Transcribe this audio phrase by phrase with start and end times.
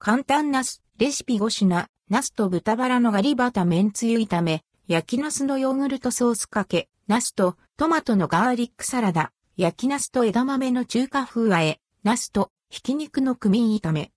[0.00, 14.12] 簡単ナス、レシピ5品、ナスと豚バラのガリバタ麺つゆ炒め、焼きナスのヨーグルトソースかけ、ナスとトマトのガーリックサラダ、焼きナスと枝豆の中華風和え、ナスとひき肉のクミン炒め。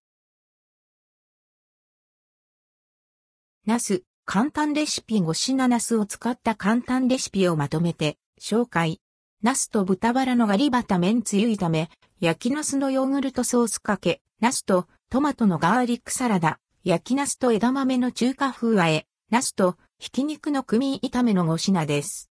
[3.66, 5.68] ナス、簡単レシピ5品。
[5.68, 9.02] ナスを使った簡単レシピをまとめて紹介。
[9.42, 11.90] ナスと豚バラのガリバタ麺つゆ炒め、
[12.20, 22.32] 焼きナスのヨーグルトソースかけ、ナスとトマトのガーリックサラダ、焼きナスと枝豆の中華風和え、ナスとひき肉のクミン炒めの5品です。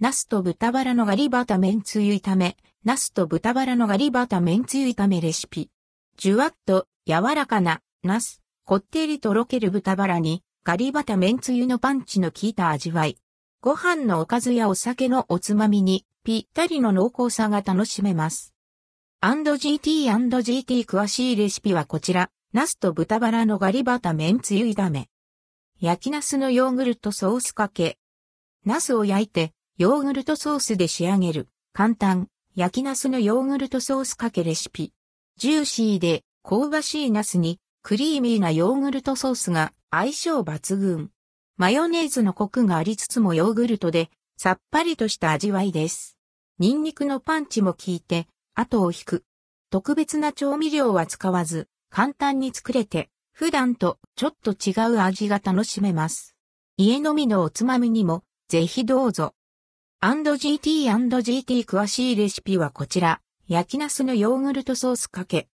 [0.00, 2.56] ナスと豚バラのガリバタ麺つゆ炒め、
[2.86, 5.68] ナスと豚バラのガリバタ麺つゆ炒めレシピ。
[6.16, 13.18] じゅわっと柔らかなナス、こってりとろける豚バラにガリバタ麺つゆのパンチの効いた味わい。
[13.60, 18.55] ご飯のおかずやお酒のおつまみにぴったりの濃厚さが楽しめます。
[19.22, 22.30] &GT&GT 詳しいレシピはこちら。
[22.52, 25.08] ナスと豚バラのガリバタ麺つゆ炒め。
[25.80, 27.96] 焼きナスのヨーグルトソースかけ。
[28.66, 31.48] ナスを焼いてヨーグルトソースで仕上げる。
[31.72, 32.28] 簡単。
[32.54, 34.92] 焼きナスのヨーグルトソースかけレシピ。
[35.38, 41.10] ジューシーで香ばしいナスにクリーミーなヨーグルトソースが相性抜群。
[41.56, 46.18] マヨネーズのコクがありつつもヨーグルトでさっぱりとした味わいです。
[46.58, 49.24] ニンニクのパンチも効いて、後を引く。
[49.70, 56.34] 特別な調味料は使わず、簡単に作れて、普段とちょっと違う味が楽しめます。
[56.78, 59.34] 家飲みのおつまみにも、ぜひどうぞ。
[60.02, 63.20] &GT&GT 詳しいレシピはこちら。
[63.48, 65.48] 焼きナスのヨーグルトソースかけ。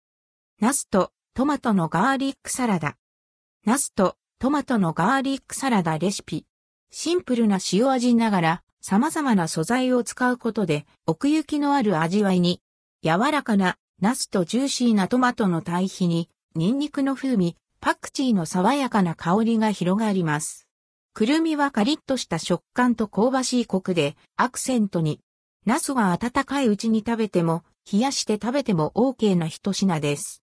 [0.60, 2.98] ナスとトマトのガーリックサラダ。
[3.66, 6.46] ナスとトマトのガーリックサラダレシピ。
[6.92, 12.62] シンプルな塩味ながら様々な素材を使うことで奥行きのある味わいに、
[13.02, 20.68] 柔らかなナスとジューシーなトマトの対比に、ニンニクの風味、パクチーの爽やかな香りが広がります。
[21.14, 25.22] くるみはカリッとした食感と香ばしいコクでアクセントに、
[25.66, 30.44] ナスが温かいうちに食べても、冷やして食べても OK な一品です。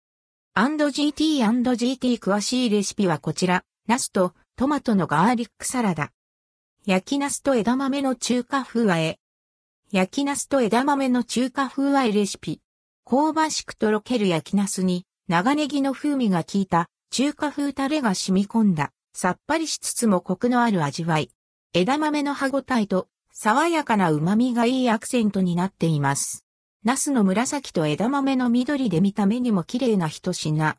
[0.55, 6.11] &GT&GT 詳しいレシピはこちら、ナスとトマトのガーリックサラダ。
[6.87, 9.19] 焼きナスと枝豆の中華風和え。
[9.91, 12.61] 焼きナスと枝豆の中華風和えレシピ。
[13.09, 21.31] 香ばしくとろける焼きナスに長ネギの風味が効いた中華風タレが染み込んださっぱりしつつもコクのある味わい。
[21.73, 26.45] 枝豆の歯ごたえと爽やかな旨味がいいアクセントになっています。
[26.83, 30.77] ナスの紫と枝豆の緑で見た目にも綺麗な一品。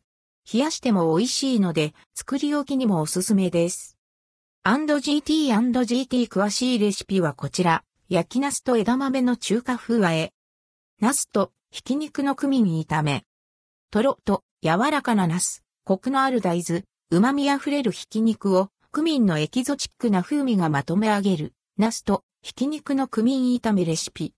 [0.53, 3.97] 冷やしても美味しいので作り置きにもおすすめです。
[4.65, 7.83] &GT&GT 詳しいレシピはこちら。
[8.13, 10.33] 焼きナスと枝豆の中華風和え。
[11.01, 13.23] ナスとひき肉のクミン炒め。
[13.93, 16.83] とろっと柔らかなナス、コクのある大豆、
[17.13, 21.55] 旨味あふれるひき肉をクミンのエキゾチックな風味がまとめ上げる。
[21.79, 24.35] ナスとひき肉のクミン炒めレシピ。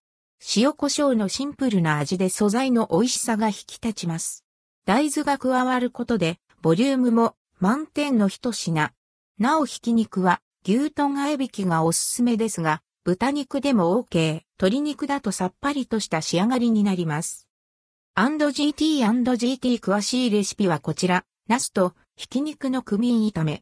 [0.54, 4.44] 塩胡椒のシンプルな味で素材の美味しさが引き立ちます。
[4.84, 8.92] 大豆が加わることで、ボリュームも満点の一品。
[9.38, 17.48] なおひき肉は牛トン合いびきがおすすめですが、豚肉でも OK、鶏肉だとさっぱりとした仕上がりになります。
[18.16, 23.60] &GT&GT 詳しいレシピはこちら、ナスとひき肉のクミン炒め。